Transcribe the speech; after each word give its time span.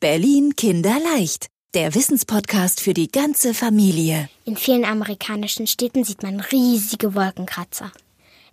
Berlin 0.00 0.54
Kinderleicht. 0.54 1.48
Der 1.74 1.92
Wissenspodcast 1.92 2.80
für 2.80 2.94
die 2.94 3.08
ganze 3.08 3.52
Familie. 3.52 4.28
In 4.44 4.56
vielen 4.56 4.84
amerikanischen 4.84 5.66
Städten 5.66 6.04
sieht 6.04 6.22
man 6.22 6.38
riesige 6.38 7.16
Wolkenkratzer. 7.16 7.90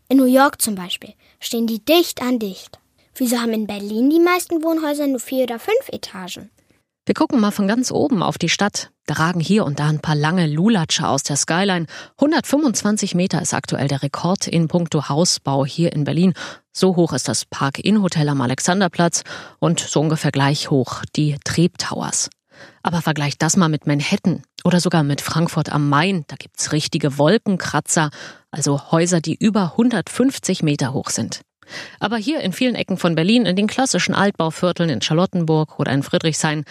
In 0.10 0.18
New 0.18 0.26
York 0.26 0.60
zum 0.60 0.74
Beispiel 0.74 1.14
stehen 1.40 1.68
die 1.68 1.86
dicht 1.86 2.24
an 2.24 2.40
dicht. 2.40 2.80
Wieso 3.14 3.38
haben 3.38 3.54
in 3.54 3.68
Berlin 3.68 4.10
die 4.10 4.20
meisten 4.20 4.64
Wohnhäuser 4.64 5.06
nur 5.06 5.20
vier 5.20 5.44
oder 5.44 5.60
fünf 5.60 5.88
Etagen? 5.90 6.50
Wir 7.08 7.14
gucken 7.14 7.40
mal 7.40 7.52
von 7.52 7.68
ganz 7.68 7.92
oben 7.92 8.24
auf 8.24 8.40
die 8.40 8.50
Stadt. 8.50 8.90
Da 9.06 9.14
ragen 9.14 9.40
hier 9.40 9.64
und 9.64 9.80
da 9.80 9.90
ein 9.90 10.00
paar 10.00 10.16
lange 10.16 10.48
Lulatsche 10.48 11.08
aus 11.08 11.22
der 11.22 11.36
Skyline. 11.36 11.86
125 12.18 13.14
Meter 13.14 13.40
ist 13.44 13.54
aktuell 13.54 13.88
der 13.88 14.02
Rekord 14.02 14.48
in 14.48 14.68
puncto 14.68 15.08
Hausbau 15.08 15.68
hier 15.68 15.94
in 15.94 16.04
Berlin. 16.04 16.34
So 16.72 16.96
hoch 16.96 17.14
ist 17.14 17.28
das 17.28 17.46
Park-In-Hotel 17.46 18.28
am 18.28 18.42
Alexanderplatz 18.42 19.22
und 19.60 19.82
so 19.82 20.02
ungefähr 20.02 20.32
gleich 20.32 20.72
hoch 20.72 21.04
die 21.16 21.38
Treb 21.44 21.78
Towers. 21.78 22.32
Aber 22.82 23.04
vergleicht 23.04 23.40
das 23.44 23.56
mal 23.56 23.70
mit 23.70 23.86
Manhattan 23.86 24.42
oder 24.64 24.80
sogar 24.80 25.04
mit 25.04 25.22
Frankfurt 25.22 25.72
am 25.72 25.88
Main. 25.88 26.26
Da 26.28 26.38
gibt's 26.38 26.72
richtige 26.72 27.20
Wolkenkratzer, 27.20 28.10
also 28.50 28.92
Häuser, 28.92 29.22
die 29.22 29.36
über 29.36 29.74
150 29.74 30.64
Meter 30.64 30.94
hoch 30.94 31.12
sind. 31.12 31.42
Aber 32.00 32.18
hier 32.18 32.42
in 32.42 32.54
vielen 32.54 32.76
Ecken 32.76 32.98
von 32.98 33.16
Berlin, 33.16 33.46
in 33.46 33.56
den 33.56 33.68
klassischen 33.68 34.16
Altbauvierteln 34.16 34.90
in 34.90 35.02
Charlottenburg 35.02 35.80
oder 35.80 35.92
in 35.92 36.04
Friedrichshain, 36.04 36.66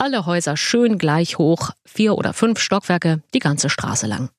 alle 0.00 0.26
Häuser 0.26 0.56
schön 0.56 0.98
gleich 0.98 1.38
hoch, 1.38 1.70
vier 1.84 2.16
oder 2.16 2.32
fünf 2.32 2.58
Stockwerke, 2.58 3.22
die 3.34 3.38
ganze 3.38 3.68
Straße 3.68 4.06
lang. 4.06 4.30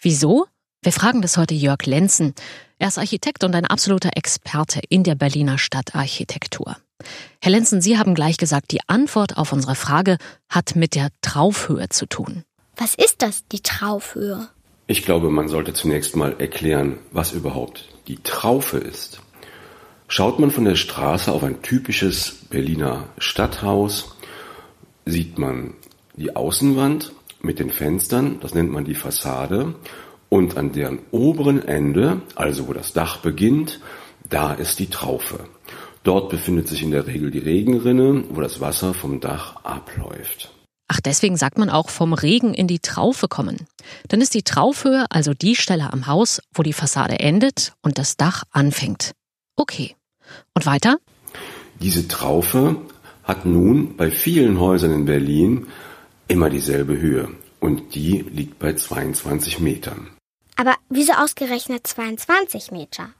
Wieso? 0.00 0.46
Wir 0.82 0.92
fragen 0.92 1.20
das 1.20 1.36
heute 1.36 1.54
Jörg 1.54 1.84
Lenzen. 1.84 2.34
Er 2.78 2.88
ist 2.88 2.98
Architekt 2.98 3.44
und 3.44 3.54
ein 3.54 3.66
absoluter 3.66 4.10
Experte 4.14 4.80
in 4.88 5.02
der 5.02 5.16
Berliner 5.16 5.58
Stadtarchitektur. 5.58 6.76
Herr 7.42 7.52
Lenzen, 7.52 7.80
Sie 7.80 7.98
haben 7.98 8.14
gleich 8.14 8.36
gesagt, 8.36 8.70
die 8.70 8.80
Antwort 8.86 9.36
auf 9.36 9.52
unsere 9.52 9.74
Frage 9.74 10.16
hat 10.48 10.76
mit 10.76 10.94
der 10.94 11.08
Traufhöhe 11.22 11.88
zu 11.88 12.06
tun. 12.06 12.44
Was 12.76 12.94
ist 12.94 13.22
das, 13.22 13.46
die 13.48 13.60
Traufhöhe? 13.60 14.48
Ich 14.86 15.04
glaube, 15.04 15.30
man 15.30 15.48
sollte 15.48 15.74
zunächst 15.74 16.16
mal 16.16 16.36
erklären, 16.38 16.98
was 17.10 17.32
überhaupt 17.32 17.88
die 18.06 18.22
Traufe 18.22 18.78
ist. 18.78 19.20
Schaut 20.08 20.38
man 20.38 20.50
von 20.50 20.64
der 20.64 20.76
Straße 20.76 21.30
auf 21.30 21.44
ein 21.44 21.62
typisches 21.62 22.38
Berliner 22.48 23.04
Stadthaus, 23.18 24.16
sieht 25.10 25.38
man 25.38 25.74
die 26.16 26.34
Außenwand 26.34 27.12
mit 27.42 27.58
den 27.58 27.70
Fenstern, 27.70 28.38
das 28.40 28.54
nennt 28.54 28.72
man 28.72 28.84
die 28.84 28.94
Fassade, 28.94 29.74
und 30.28 30.56
an 30.56 30.72
deren 30.72 31.00
oberen 31.10 31.66
Ende, 31.66 32.22
also 32.36 32.68
wo 32.68 32.72
das 32.72 32.92
Dach 32.92 33.18
beginnt, 33.18 33.80
da 34.28 34.52
ist 34.52 34.78
die 34.78 34.88
Traufe. 34.88 35.40
Dort 36.02 36.30
befindet 36.30 36.68
sich 36.68 36.82
in 36.82 36.92
der 36.92 37.06
Regel 37.06 37.30
die 37.30 37.38
Regenrinne, 37.38 38.24
wo 38.30 38.40
das 38.40 38.60
Wasser 38.60 38.94
vom 38.94 39.20
Dach 39.20 39.56
abläuft. 39.64 40.50
Ach, 40.88 41.00
deswegen 41.00 41.36
sagt 41.36 41.58
man 41.58 41.70
auch 41.70 41.88
vom 41.88 42.14
Regen 42.14 42.54
in 42.54 42.66
die 42.66 42.80
Traufe 42.80 43.28
kommen. 43.28 43.66
Dann 44.08 44.20
ist 44.20 44.34
die 44.34 44.42
Traufhöhe 44.42 45.06
also 45.10 45.34
die 45.34 45.54
Stelle 45.54 45.92
am 45.92 46.06
Haus, 46.06 46.40
wo 46.52 46.62
die 46.62 46.72
Fassade 46.72 47.20
endet 47.20 47.74
und 47.82 47.98
das 47.98 48.16
Dach 48.16 48.44
anfängt. 48.50 49.12
Okay. 49.56 49.94
Und 50.54 50.66
weiter? 50.66 50.96
Diese 51.80 52.08
Traufe 52.08 52.76
hat 53.30 53.46
nun 53.46 53.96
bei 53.96 54.10
vielen 54.10 54.58
Häusern 54.58 54.92
in 54.92 55.04
Berlin 55.04 55.68
immer 56.26 56.50
dieselbe 56.50 56.98
Höhe 56.98 57.28
und 57.60 57.94
die 57.94 58.22
liegt 58.22 58.58
bei 58.58 58.72
22 58.74 59.60
Metern. 59.60 60.08
Aber 60.56 60.74
wieso 60.88 61.12
ausgerechnet 61.12 61.86
22 61.86 62.72
Meter? 62.72 63.10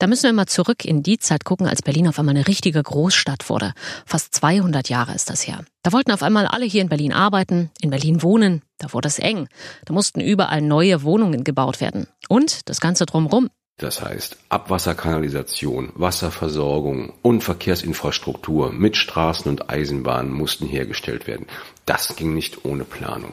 Da 0.00 0.08
müssen 0.08 0.24
wir 0.24 0.32
mal 0.32 0.46
zurück 0.46 0.84
in 0.84 1.04
die 1.04 1.18
Zeit 1.18 1.44
gucken, 1.44 1.68
als 1.68 1.82
Berlin 1.82 2.08
auf 2.08 2.18
einmal 2.18 2.34
eine 2.34 2.48
richtige 2.48 2.82
Großstadt 2.82 3.48
wurde. 3.48 3.74
Fast 4.06 4.34
200 4.34 4.88
Jahre 4.88 5.14
ist 5.14 5.30
das 5.30 5.46
her. 5.46 5.62
Da 5.84 5.92
wollten 5.92 6.10
auf 6.10 6.24
einmal 6.24 6.46
alle 6.46 6.64
hier 6.64 6.82
in 6.82 6.88
Berlin 6.88 7.12
arbeiten, 7.12 7.70
in 7.80 7.90
Berlin 7.90 8.22
wohnen. 8.22 8.62
Da 8.78 8.92
wurde 8.92 9.08
es 9.08 9.20
eng. 9.20 9.46
Da 9.84 9.92
mussten 9.92 10.20
überall 10.20 10.62
neue 10.62 11.04
Wohnungen 11.04 11.44
gebaut 11.44 11.80
werden. 11.80 12.08
Und 12.28 12.68
das 12.68 12.80
Ganze 12.80 13.06
drumrum. 13.06 13.50
Das 13.80 14.02
heißt 14.02 14.36
Abwasserkanalisation, 14.50 15.88
Wasserversorgung 15.94 17.14
und 17.22 17.42
Verkehrsinfrastruktur 17.42 18.72
mit 18.72 18.94
Straßen 18.94 19.50
und 19.50 19.70
Eisenbahnen 19.70 20.30
mussten 20.34 20.66
hergestellt 20.66 21.26
werden. 21.26 21.46
Das 21.86 22.14
ging 22.14 22.34
nicht 22.34 22.66
ohne 22.66 22.84
Planung. 22.84 23.32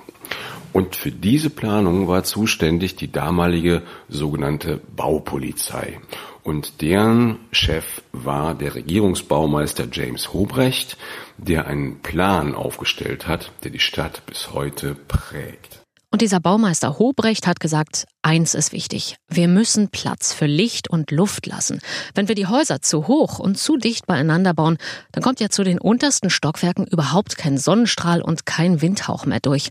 Und 0.71 0.95
für 0.95 1.11
diese 1.11 1.49
Planung 1.49 2.07
war 2.07 2.23
zuständig 2.23 2.95
die 2.95 3.11
damalige 3.11 3.81
sogenannte 4.07 4.79
Baupolizei. 4.95 5.99
Und 6.43 6.81
deren 6.81 7.39
Chef 7.51 8.01
war 8.13 8.55
der 8.55 8.73
Regierungsbaumeister 8.73 9.89
James 9.91 10.31
Hobrecht, 10.31 10.97
der 11.37 11.67
einen 11.67 12.01
Plan 12.01 12.55
aufgestellt 12.55 13.27
hat, 13.27 13.51
der 13.65 13.71
die 13.71 13.79
Stadt 13.79 14.25
bis 14.25 14.53
heute 14.53 14.95
prägt. 14.95 15.81
Und 16.09 16.21
dieser 16.21 16.39
Baumeister 16.39 16.99
Hobrecht 16.99 17.47
hat 17.47 17.59
gesagt, 17.59 18.05
eins 18.21 18.53
ist 18.53 18.71
wichtig. 18.71 19.17
Wir 19.27 19.49
müssen 19.49 19.89
Platz 19.89 20.33
für 20.33 20.45
Licht 20.45 20.89
und 20.89 21.11
Luft 21.11 21.45
lassen. 21.45 21.81
Wenn 22.15 22.29
wir 22.29 22.35
die 22.35 22.47
Häuser 22.47 22.81
zu 22.81 23.07
hoch 23.07 23.39
und 23.39 23.57
zu 23.57 23.75
dicht 23.75 24.07
beieinander 24.07 24.53
bauen, 24.53 24.77
dann 25.11 25.21
kommt 25.21 25.41
ja 25.41 25.49
zu 25.49 25.63
den 25.65 25.79
untersten 25.79 26.29
Stockwerken 26.29 26.87
überhaupt 26.87 27.37
kein 27.37 27.57
Sonnenstrahl 27.57 28.21
und 28.21 28.45
kein 28.45 28.81
Windhauch 28.81 29.25
mehr 29.25 29.41
durch. 29.41 29.69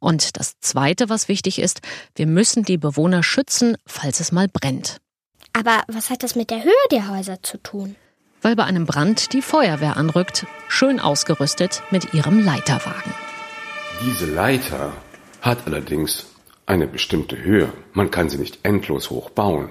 Und 0.00 0.36
das 0.36 0.58
Zweite, 0.60 1.08
was 1.08 1.28
wichtig 1.28 1.60
ist, 1.60 1.80
wir 2.16 2.26
müssen 2.26 2.64
die 2.64 2.78
Bewohner 2.78 3.22
schützen, 3.22 3.76
falls 3.86 4.18
es 4.18 4.32
mal 4.32 4.48
brennt. 4.48 4.98
Aber 5.52 5.82
was 5.86 6.10
hat 6.10 6.22
das 6.22 6.34
mit 6.34 6.50
der 6.50 6.64
Höhe 6.64 6.72
der 6.90 7.08
Häuser 7.08 7.42
zu 7.42 7.58
tun? 7.58 7.94
Weil 8.42 8.56
bei 8.56 8.64
einem 8.64 8.86
Brand 8.86 9.32
die 9.32 9.40
Feuerwehr 9.40 9.96
anrückt, 9.96 10.46
schön 10.68 11.00
ausgerüstet 11.00 11.82
mit 11.90 12.12
ihrem 12.12 12.44
Leiterwagen. 12.44 13.14
Diese 14.04 14.26
Leiter 14.26 14.92
hat 15.46 15.66
allerdings 15.66 16.26
eine 16.66 16.86
bestimmte 16.86 17.42
Höhe. 17.42 17.72
Man 17.92 18.10
kann 18.10 18.28
sie 18.28 18.38
nicht 18.38 18.58
endlos 18.64 19.10
hoch 19.10 19.30
bauen. 19.30 19.70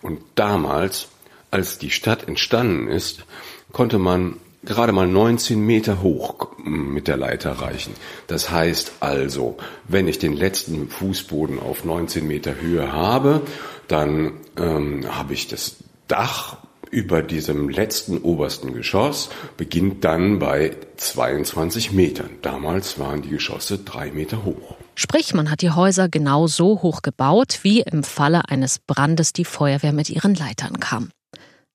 Und 0.00 0.20
damals, 0.36 1.08
als 1.50 1.78
die 1.78 1.90
Stadt 1.90 2.28
entstanden 2.28 2.88
ist, 2.88 3.24
konnte 3.72 3.98
man 3.98 4.36
gerade 4.64 4.92
mal 4.92 5.06
19 5.06 5.60
Meter 5.60 6.02
hoch 6.02 6.48
mit 6.58 7.08
der 7.08 7.16
Leiter 7.16 7.52
reichen. 7.52 7.94
Das 8.26 8.50
heißt 8.50 8.94
also, 9.00 9.56
wenn 9.88 10.08
ich 10.08 10.18
den 10.18 10.32
letzten 10.32 10.88
Fußboden 10.88 11.60
auf 11.60 11.84
19 11.84 12.26
Meter 12.26 12.60
Höhe 12.60 12.92
habe, 12.92 13.42
dann 13.88 14.32
ähm, 14.56 15.04
habe 15.08 15.34
ich 15.34 15.48
das 15.48 15.76
Dach 16.08 16.58
über 16.90 17.22
diesem 17.22 17.68
letzten 17.68 18.18
obersten 18.18 18.72
Geschoss 18.72 19.28
beginnt 19.56 20.04
dann 20.04 20.38
bei 20.38 20.76
22 20.96 21.92
Metern. 21.92 22.30
Damals 22.42 22.98
waren 22.98 23.22
die 23.22 23.30
Geschosse 23.30 23.78
drei 23.78 24.10
Meter 24.12 24.44
hoch. 24.44 24.75
Sprich, 24.98 25.34
man 25.34 25.50
hat 25.50 25.60
die 25.60 25.70
Häuser 25.70 26.08
genau 26.08 26.46
so 26.46 26.80
hoch 26.80 27.02
gebaut, 27.02 27.58
wie 27.60 27.82
im 27.82 28.02
Falle 28.02 28.48
eines 28.48 28.78
Brandes 28.78 29.34
die 29.34 29.44
Feuerwehr 29.44 29.92
mit 29.92 30.08
ihren 30.08 30.34
Leitern 30.34 30.80
kam. 30.80 31.10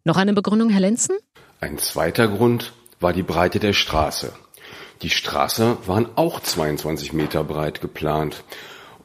Noch 0.03 0.17
eine 0.17 0.33
Begründung, 0.33 0.71
Herr 0.71 0.79
Lenzen? 0.79 1.15
Ein 1.59 1.77
zweiter 1.77 2.27
Grund 2.27 2.73
war 2.99 3.13
die 3.13 3.21
Breite 3.21 3.59
der 3.59 3.73
Straße. 3.73 4.33
Die 5.03 5.11
Straße 5.11 5.77
waren 5.85 6.07
auch 6.15 6.39
22 6.39 7.13
Meter 7.13 7.43
breit 7.43 7.79
geplant. 7.79 8.43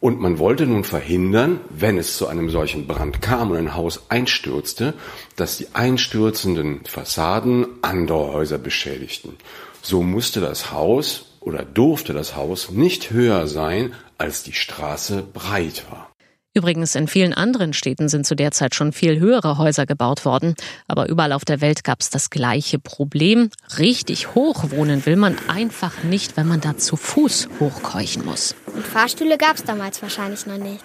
Und 0.00 0.18
man 0.18 0.38
wollte 0.38 0.64
nun 0.64 0.84
verhindern, 0.84 1.60
wenn 1.68 1.98
es 1.98 2.16
zu 2.16 2.26
einem 2.26 2.48
solchen 2.48 2.86
Brand 2.86 3.20
kam 3.20 3.50
und 3.50 3.58
ein 3.58 3.74
Haus 3.74 4.04
einstürzte, 4.08 4.94
dass 5.36 5.58
die 5.58 5.74
einstürzenden 5.74 6.86
Fassaden 6.86 7.66
andere 7.82 8.32
Häuser 8.32 8.56
beschädigten. 8.56 9.36
So 9.82 10.02
musste 10.02 10.40
das 10.40 10.72
Haus 10.72 11.25
oder 11.46 11.64
durfte 11.64 12.12
das 12.12 12.34
Haus 12.34 12.70
nicht 12.70 13.12
höher 13.12 13.46
sein, 13.46 13.94
als 14.18 14.42
die 14.42 14.52
Straße 14.52 15.22
breit 15.22 15.84
war. 15.90 16.10
Übrigens, 16.54 16.94
in 16.94 17.06
vielen 17.06 17.34
anderen 17.34 17.74
Städten 17.74 18.08
sind 18.08 18.26
zu 18.26 18.34
der 18.34 18.50
Zeit 18.50 18.74
schon 18.74 18.92
viel 18.92 19.20
höhere 19.20 19.58
Häuser 19.58 19.84
gebaut 19.84 20.24
worden, 20.24 20.54
aber 20.88 21.06
überall 21.06 21.32
auf 21.32 21.44
der 21.44 21.60
Welt 21.60 21.84
gab 21.84 22.00
es 22.00 22.08
das 22.08 22.30
gleiche 22.30 22.78
Problem. 22.78 23.50
Richtig 23.78 24.34
hoch 24.34 24.70
wohnen 24.70 25.04
will 25.04 25.16
man 25.16 25.36
einfach 25.48 26.02
nicht, 26.02 26.38
wenn 26.38 26.48
man 26.48 26.62
da 26.62 26.78
zu 26.78 26.96
Fuß 26.96 27.50
hochkeuchen 27.60 28.24
muss. 28.24 28.54
Und 28.74 28.86
Fahrstühle 28.86 29.36
gab 29.36 29.56
es 29.56 29.64
damals 29.64 30.00
wahrscheinlich 30.00 30.46
noch 30.46 30.56
nicht. 30.56 30.82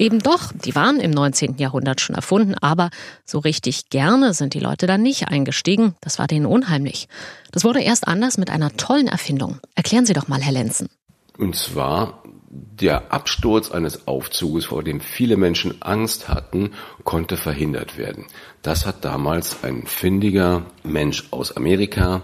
Eben 0.00 0.20
doch, 0.20 0.50
die 0.54 0.74
waren 0.74 0.98
im 0.98 1.10
19. 1.10 1.58
Jahrhundert 1.58 2.00
schon 2.00 2.16
erfunden, 2.16 2.54
aber 2.54 2.88
so 3.26 3.38
richtig 3.38 3.90
gerne 3.90 4.32
sind 4.32 4.54
die 4.54 4.58
Leute 4.58 4.86
da 4.86 4.96
nicht 4.96 5.28
eingestiegen. 5.28 5.94
Das 6.00 6.18
war 6.18 6.26
denen 6.26 6.46
unheimlich. 6.46 7.06
Das 7.52 7.64
wurde 7.64 7.82
erst 7.82 8.08
anders 8.08 8.38
mit 8.38 8.48
einer 8.48 8.74
tollen 8.78 9.08
Erfindung. 9.08 9.60
Erklären 9.74 10.06
Sie 10.06 10.14
doch 10.14 10.26
mal, 10.26 10.40
Herr 10.40 10.54
Lenzen. 10.54 10.88
Und 11.36 11.54
zwar 11.54 12.22
der 12.48 13.12
Absturz 13.12 13.70
eines 13.70 14.08
Aufzuges, 14.08 14.64
vor 14.64 14.82
dem 14.82 15.02
viele 15.02 15.36
Menschen 15.36 15.82
Angst 15.82 16.30
hatten, 16.30 16.72
konnte 17.04 17.36
verhindert 17.36 17.98
werden. 17.98 18.24
Das 18.62 18.86
hat 18.86 19.04
damals 19.04 19.64
ein 19.64 19.84
findiger 19.84 20.64
Mensch 20.82 21.24
aus 21.30 21.54
Amerika, 21.54 22.22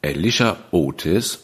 Elisha 0.00 0.56
Otis, 0.70 1.40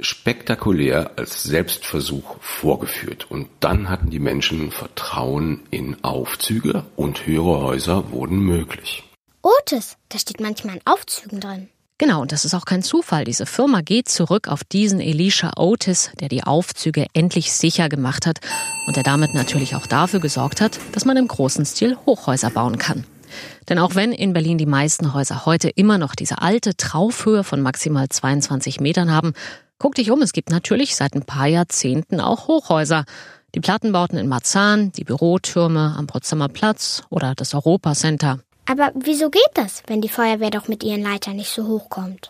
spektakulär 0.00 1.12
als 1.16 1.42
Selbstversuch 1.42 2.36
vorgeführt. 2.40 3.30
Und 3.30 3.48
dann 3.60 3.88
hatten 3.88 4.10
die 4.10 4.18
Menschen 4.18 4.70
Vertrauen 4.70 5.62
in 5.70 6.02
Aufzüge 6.04 6.84
und 6.96 7.26
höhere 7.26 7.62
Häuser 7.62 8.10
wurden 8.10 8.38
möglich. 8.38 9.04
Otis, 9.42 9.96
da 10.08 10.18
steht 10.18 10.40
manchmal 10.40 10.76
in 10.76 10.82
Aufzügen 10.86 11.40
drin. 11.40 11.68
Genau, 11.98 12.20
und 12.20 12.30
das 12.30 12.44
ist 12.44 12.52
auch 12.52 12.66
kein 12.66 12.82
Zufall. 12.82 13.24
Diese 13.24 13.46
Firma 13.46 13.80
geht 13.80 14.10
zurück 14.10 14.48
auf 14.48 14.64
diesen 14.64 15.00
Elisha 15.00 15.52
Otis, 15.56 16.10
der 16.20 16.28
die 16.28 16.44
Aufzüge 16.44 17.06
endlich 17.14 17.52
sicher 17.52 17.88
gemacht 17.88 18.26
hat 18.26 18.40
und 18.86 18.96
der 18.96 19.02
damit 19.02 19.32
natürlich 19.32 19.74
auch 19.76 19.86
dafür 19.86 20.20
gesorgt 20.20 20.60
hat, 20.60 20.78
dass 20.92 21.06
man 21.06 21.16
im 21.16 21.26
großen 21.26 21.64
Stil 21.64 21.96
Hochhäuser 22.04 22.50
bauen 22.50 22.76
kann. 22.76 23.06
Denn 23.68 23.78
auch 23.78 23.94
wenn 23.94 24.12
in 24.12 24.34
Berlin 24.34 24.58
die 24.58 24.66
meisten 24.66 25.14
Häuser 25.14 25.46
heute 25.46 25.70
immer 25.70 25.96
noch 25.96 26.14
diese 26.14 26.42
alte 26.42 26.76
Traufhöhe 26.76 27.44
von 27.44 27.62
maximal 27.62 28.08
22 28.08 28.80
Metern 28.80 29.10
haben, 29.10 29.32
guck 29.78 29.94
dich 29.94 30.10
um, 30.10 30.22
es 30.22 30.32
gibt 30.32 30.50
natürlich 30.50 30.96
seit 30.96 31.14
ein 31.14 31.24
paar 31.24 31.46
Jahrzehnten 31.46 32.20
auch 32.20 32.48
Hochhäuser. 32.48 33.04
Die 33.54 33.60
Plattenbauten 33.60 34.18
in 34.18 34.28
Marzahn, 34.28 34.92
die 34.92 35.04
Bürotürme 35.04 35.94
am 35.96 36.06
Potsdamer 36.06 36.48
Platz 36.48 37.02
oder 37.10 37.34
das 37.34 37.54
Europacenter. 37.54 38.40
Aber 38.68 38.90
wieso 38.94 39.30
geht 39.30 39.50
das, 39.54 39.82
wenn 39.86 40.00
die 40.00 40.08
Feuerwehr 40.08 40.50
doch 40.50 40.68
mit 40.68 40.82
ihren 40.82 41.02
Leitern 41.02 41.36
nicht 41.36 41.50
so 41.50 41.66
hoch 41.66 41.88
kommt? 41.88 42.28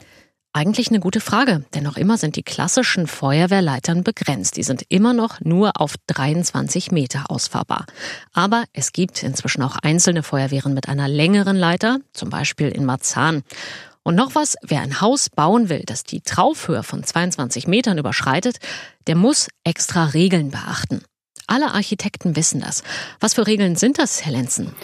Eigentlich 0.53 0.89
eine 0.89 1.01
gute 1.01 1.21
Frage, 1.21 1.67
denn 1.75 1.83
noch 1.83 1.99
immer 1.99 2.17
sind 2.17 2.37
die 2.37 2.43
klassischen 2.43 3.07
Feuerwehrleitern 3.07 4.05
begrenzt. 4.05 4.57
Die 4.57 4.63
sind 4.63 4.85
immer 4.89 5.13
noch 5.13 5.41
nur 5.43 5.79
auf 5.79 5.97
23 6.07 6.93
Meter 6.93 7.25
ausfahrbar. 7.29 7.85
Aber 8.33 8.65
es 8.73 8.93
gibt 8.93 9.23
inzwischen 9.23 9.63
auch 9.63 9.77
einzelne 9.77 10.23
Feuerwehren 10.23 10.73
mit 10.73 10.89
einer 10.89 11.09
längeren 11.09 11.57
Leiter, 11.57 11.99
zum 12.15 12.31
Beispiel 12.31 12.69
in 12.69 12.87
Marzahn. 12.87 13.43
Und 14.07 14.15
noch 14.15 14.37
was, 14.37 14.55
wer 14.63 14.83
ein 14.83 15.01
Haus 15.01 15.29
bauen 15.29 15.69
will, 15.69 15.83
das 15.85 16.05
die 16.05 16.21
Traufhöhe 16.21 16.85
von 16.85 17.03
22 17.03 17.67
Metern 17.67 17.99
überschreitet, 17.99 18.61
der 19.09 19.17
muss 19.17 19.49
extra 19.65 20.05
Regeln 20.05 20.53
beachten. 20.53 21.03
Alle 21.49 21.75
Architekten 21.75 22.37
wissen 22.37 22.61
das. 22.61 22.85
Was 23.19 23.35
für 23.35 23.49
Regeln 23.49 23.75
sind 23.75 23.99
das, 23.99 24.25
Herr 24.25 24.31
Lenzen? 24.31 24.77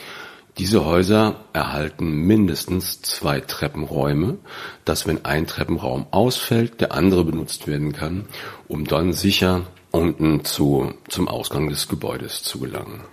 Diese 0.59 0.85
Häuser 0.85 1.37
erhalten 1.53 2.11
mindestens 2.11 3.01
zwei 3.01 3.39
Treppenräume, 3.39 4.39
dass 4.85 5.07
wenn 5.07 5.25
ein 5.25 5.47
Treppenraum 5.47 6.09
ausfällt, 6.11 6.81
der 6.81 6.91
andere 6.91 7.25
benutzt 7.25 7.69
werden 7.69 7.93
kann, 7.93 8.27
um 8.67 8.87
dann 8.87 9.13
sicher 9.13 9.67
unten 9.93 10.45
zu, 10.45 10.95
zum 11.09 11.29
Ausgang 11.29 11.69
des 11.69 11.87
Gebäudes 11.87 12.43
zu 12.43 12.59
gelangen. 12.59 13.05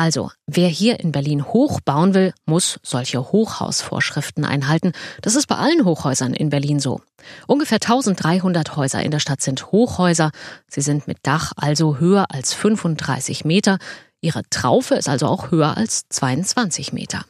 Also, 0.00 0.30
wer 0.46 0.68
hier 0.68 0.98
in 1.00 1.12
Berlin 1.12 1.44
hoch 1.44 1.82
bauen 1.82 2.14
will, 2.14 2.32
muss 2.46 2.80
solche 2.82 3.20
Hochhausvorschriften 3.20 4.46
einhalten. 4.46 4.92
Das 5.20 5.36
ist 5.36 5.46
bei 5.46 5.56
allen 5.56 5.84
Hochhäusern 5.84 6.32
in 6.32 6.48
Berlin 6.48 6.80
so. 6.80 7.02
Ungefähr 7.46 7.76
1300 7.76 8.76
Häuser 8.76 9.02
in 9.02 9.10
der 9.10 9.18
Stadt 9.18 9.42
sind 9.42 9.72
Hochhäuser. 9.72 10.30
Sie 10.68 10.80
sind 10.80 11.06
mit 11.06 11.18
Dach 11.24 11.52
also 11.54 11.98
höher 11.98 12.28
als 12.30 12.54
35 12.54 13.44
Meter. 13.44 13.76
Ihre 14.22 14.40
Traufe 14.48 14.94
ist 14.94 15.06
also 15.06 15.26
auch 15.26 15.50
höher 15.50 15.76
als 15.76 16.08
22 16.08 16.94
Meter. 16.94 17.26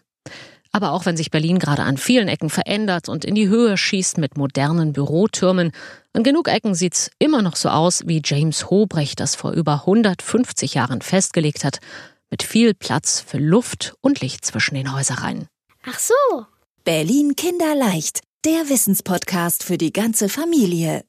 Aber 0.71 0.93
auch 0.93 1.07
wenn 1.07 1.17
sich 1.17 1.33
Berlin 1.33 1.59
gerade 1.59 1.83
an 1.83 1.97
vielen 1.97 2.29
Ecken 2.29 2.51
verändert 2.51 3.09
und 3.09 3.25
in 3.25 3.35
die 3.35 3.49
Höhe 3.49 3.77
schießt 3.77 4.19
mit 4.19 4.37
modernen 4.37 4.93
Bürotürmen, 4.93 5.73
an 6.13 6.23
genug 6.23 6.47
Ecken 6.47 6.77
sieht's 6.77 7.11
immer 7.19 7.43
noch 7.43 7.57
so 7.57 7.69
aus, 7.69 8.07
wie 8.07 8.23
James 8.25 8.71
Hobrecht 8.71 9.19
das 9.19 9.35
vor 9.35 9.51
über 9.51 9.81
150 9.81 10.75
Jahren 10.75 11.03
festgelegt 11.03 11.65
hat, 11.65 11.81
mit 12.31 12.43
viel 12.43 12.75
Platz 12.75 13.21
für 13.21 13.39
Luft 13.39 13.95
und 14.01 14.21
Licht 14.21 14.45
zwischen 14.45 14.75
den 14.75 14.95
Häusereien. 14.95 15.49
Ach 15.85 15.99
so. 15.99 16.15
Berlin 16.85 17.37
Kinderleicht, 17.37 18.21
der 18.45 18.69
Wissenspodcast 18.69 19.65
für 19.65 19.79
die 19.79 19.93
ganze 19.93 20.29
Familie. 20.29 21.05